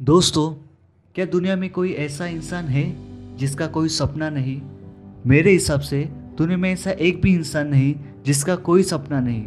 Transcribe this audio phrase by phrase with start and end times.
[0.00, 0.52] दोस्तों,
[1.14, 2.84] क्या दुनिया में कोई ऐसा इंसान है
[3.36, 4.60] जिसका कोई सपना नहीं?
[5.26, 6.04] मेरे हिसाब से
[6.38, 9.42] दुनिया में ऐसा एक भी इंसान नहीं जिसका कोई सपना नहीं।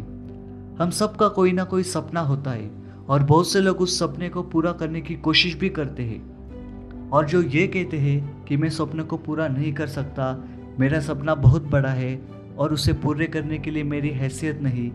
[0.76, 2.70] हम सब का कोई ना कोई सपना होता है
[3.08, 7.26] और बहुत से लोग उस सपने को पूरा करने की कोशिश भी करते हैं। और
[7.26, 10.44] जो ये कहते हैं कि मैं सपने को पूरा नहीं कर सकता,
[10.80, 12.20] मेरा सपना बहुत बड़ा है
[12.58, 14.90] और उसे पूरे करने के लिए मेरी हैसियत नहीं,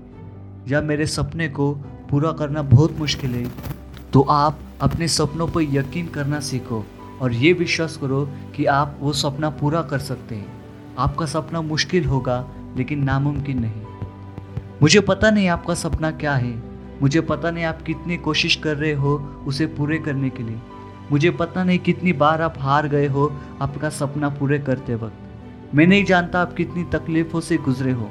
[0.67, 1.73] या मेरे सपने को
[2.09, 3.78] पूरा करना बहुत मुश्किल है।
[4.13, 6.85] तो आप अपने सपनों पर यकीन करना सीखो
[7.21, 10.61] और ये विश्वास करो कि आप वो सपना पूरा कर सकते हैं।
[10.97, 13.81] आपका सपना मुश्किल होगा, लेकिन नामुमकिन नहीं।
[14.81, 16.63] मुझे पता नहीं आपका सपना क्या है।
[17.01, 20.59] मुझे पता नहीं आप कितनी कोशिश कर रहे हो उसे पूरे करने के लिए।
[21.11, 25.13] मुझे पता नहीं कितनी बार आप हार गए हो आपका सपना पूरे करते वक्त।
[25.75, 28.09] मैं नहीं जानता आप कितनी तकलीफ़ों से गुजरे हो।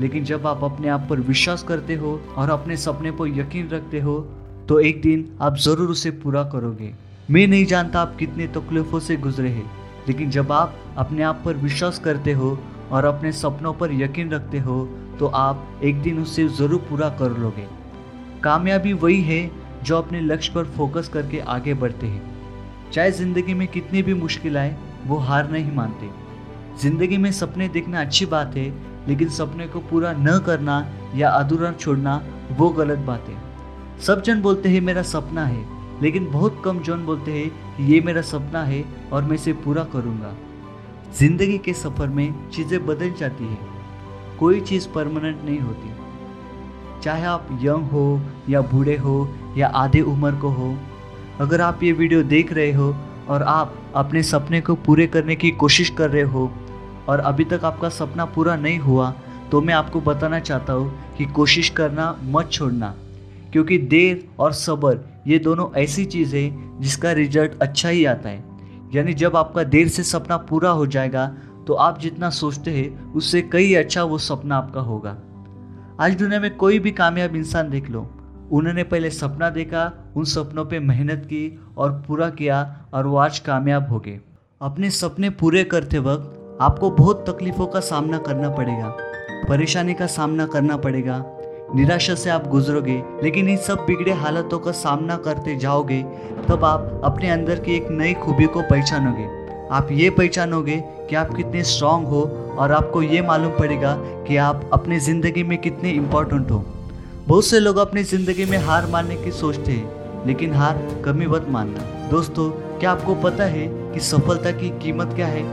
[0.00, 4.00] लेकिन जब आप अपने आप पर विश्वास करते हो और अपने सपने पर यकीन रखते
[4.00, 4.28] हो
[4.68, 6.92] तो एक दिन आप ज़रूर उसे पूरा करोगे।
[7.30, 9.70] मैं नहीं जानता आप कितने तकलीफ़ों से गुजरे हैं,
[10.08, 12.58] लेकिन जब आप अपने आप पर विश्वास करते हो
[12.92, 14.84] और अपने सपनों पर यकीन रखते हो
[15.18, 17.66] तो आप एक दिन उसे ज़रूर पूरा कर लोगे।
[18.42, 19.50] कामयाबी वही है
[19.84, 24.58] जो अपने लक्ष्य पर फोकस करके आगे बढ़ते हैं। चाहे ज़िंदगी में कितनी भी मुश्किल
[24.58, 26.10] आए, वो हार नहीं मानते।
[26.82, 28.72] ज़िंदगी में सपने देखना अच्छी बात है,
[29.08, 33.46] लेकिन सपने को पूरा न करना या अधूरा छोड़ना वो गलत बात है।
[34.00, 35.66] सब जन बोलते हैं, मेरा सपना है।
[36.02, 40.34] लेकिन बहुत कम जन बोलते हैं ये मेरा सपना है और मैं इसे पूरा करूँगा।
[41.18, 43.58] ज़िंदगी के सफ़र में चीज़ें बदल जाती है।
[44.38, 45.90] कोई चीज़ परमानेंट नहीं होती।
[47.02, 49.16] चाहे आप यंग हो या बूढ़े हो
[49.56, 50.74] या आधे उम्र को हो,
[51.40, 52.94] अगर आप ये वीडियो देख रहे हो
[53.28, 56.50] और आप अपने सपने को पूरे करने की कोशिश कर रहे हो
[57.08, 59.12] और अभी तक आपका सपना पूरा नहीं हुआ
[59.50, 62.94] तो मैं आपको बताना चाहता हूँ कि कोशिश करना मत छोड़ना।
[63.52, 68.44] क्योंकि देर और सब्र, ये दोनों ऐसी चीज़ है जिसका रिज़ल्ट अच्छा ही आता है।
[68.94, 71.26] यानी जब आपका देर से सपना पूरा हो जाएगा
[71.66, 75.10] तो आप जितना सोचते हैं, उससे कई अच्छा वो सपना आपका होगा।
[76.00, 78.00] आज दुनिया में कोई भी कामयाब इंसान देख लो,
[78.50, 83.38] उन्होंने पहले सपना देखा, उन सपनों पे मेहनत की और पूरा किया और वो आज
[83.38, 84.20] कामयाब हो गए।
[84.60, 88.96] अपने सपने पूरे करते वक्त आपको बहुत तकलीफ़ों का सामना करना पड़ेगा,
[89.48, 91.18] परेशानी का सामना करना पड़ेगा
[91.74, 96.02] निराशा से आप गुजरोगे, लेकिन इन सब बिगड़े हालतों का सामना करते जाओगे,
[96.48, 99.26] तब आप अपने अंदर की एक नई खूबी को पहचानोगे।
[99.74, 100.76] आप ये पहचानोगे
[101.10, 102.22] कि आप कितने स्ट्रांग हो,
[102.58, 103.94] और आपको ये मालूम पड़ेगा
[104.28, 106.64] कि आप अपने ज़िंदगी में कितने इम्पोर्टेंट हो।
[107.26, 111.46] बहुत से लोग अपनी ज़िंदगी में हार मानने की सोचते हैं, लेकिन हार कमी मत
[111.48, 115.44] मानना। दोस्तों, क्या आपको पता है कि सफलता की कीमत क्या है?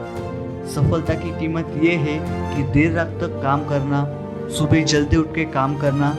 [0.66, 2.20] सफलता की कीमत ये है
[2.56, 4.04] कि देर रात तक काम करना
[4.50, 6.16] सुबह जल्दी उठ के काम करना,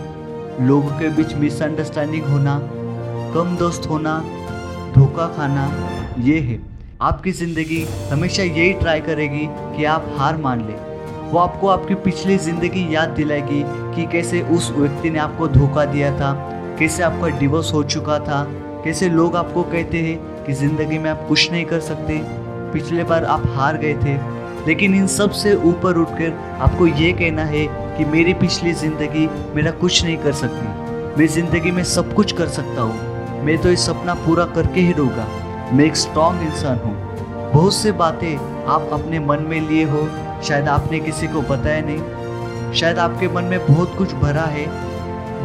[0.61, 2.59] लोगों के बीच मिसअंडरस्टैंडिंग होना,
[3.35, 4.19] कम दोस्त होना,
[4.95, 5.71] धोखा खाना,
[6.19, 6.59] ये है।
[7.03, 12.37] आपकी ज़िंदगी हमेशा यही ट्राई करेगी कि आप हार मान लें। वो आपको आपकी पिछली
[12.39, 13.63] ज़िंदगी याद दिलाएगी
[13.95, 16.33] कि कैसे उस व्यक्ति ने आपको धोखा दिया था,
[16.79, 18.43] कैसे आपका डिवोर्स हो चुका था,
[18.85, 22.21] कैसे लोग आपको कहते हैं कि ज़िंदगी में आप कुछ नहीं कर सकते,
[22.73, 24.19] पिछले बार आप हार गए थे।
[24.67, 30.05] लेकिन इन सबसे ऊपर उठकर आपको ये कहना है कि मेरी पिछली ज़िंदगी मेरा कुछ
[30.05, 34.15] नहीं कर सकती। मैं ज़िंदगी में सब कुछ कर सकता हूँ। मैं तो ये सपना
[34.17, 35.27] पूरा करके ही रहूँगा
[35.73, 36.95] मैं एक स्ट्रॉन्ग इंसान हूँ।
[37.53, 38.37] बहुत से बातें
[38.67, 40.07] आप अपने मन में लिए हो,
[40.43, 44.67] शायद आपने किसी को बताया नहीं। शायद आपके मन में बहुत कुछ भरा है।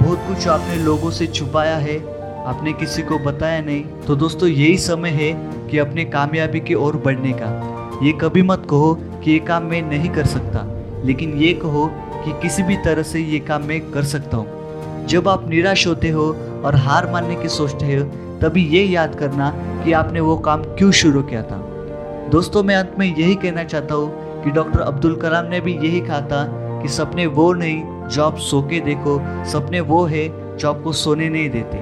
[0.02, 1.98] बहुत कुछ आपने लोगों से छुपाया है।
[2.46, 5.32] आपने किसी को बताया नहीं। तो दोस्तों, यही समय है
[5.70, 7.50] कि अपने कामयाबी की ओर बढ़ने का।
[8.04, 10.66] ये कभी मत कहो कि ये काम मैं नहीं कर सकता।
[11.06, 11.86] लेकिन ये कहो
[12.26, 16.10] कि किसी भी तरह से ये काम मैं कर सकता हूँ। जब आप निराश होते
[16.10, 16.24] हो
[16.66, 18.04] और हार मानने की सोचते हो,
[18.40, 19.50] तभी ये याद करना
[19.84, 21.58] कि आपने वो काम क्यों शुरू किया था।
[22.32, 26.02] दोस्तों, मैं अंत में यही कहना चाहता हूँ कि डॉक्टर अब्दुल कलाम ने भी यही
[26.02, 26.44] कहा था
[26.82, 31.30] कि सपने वो नहीं जो आप सो के देखो, सपने वो है जो आपको सोने
[31.30, 31.78] नहीं देते।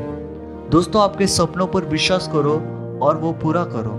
[0.69, 2.53] दोस्तों, आपके सपनों पर विश्वास करो
[3.01, 3.92] और वो पूरा करो।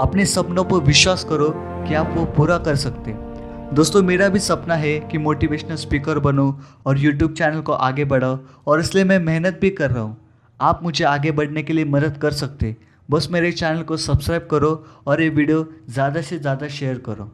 [0.00, 3.10] अपने सपनों पर विश्वास करो कि आप वो पूरा कर सकते
[3.74, 6.44] दोस्तों, मेरा भी सपना है कि मोटिवेशनल स्पीकर बनो
[6.86, 10.16] और यूट्यूब चैनल को आगे बढ़ाओ और इसलिए मैं मेहनत भी कर रहा हूँ।
[10.60, 12.74] आप मुझे आगे बढ़ने के लिए मदद कर सकते
[13.08, 14.72] बस मेरे चैनल को सब्सक्राइब करो
[15.06, 17.30] और ये वीडियो ज़्यादा से ज़्यादा शेयर करो।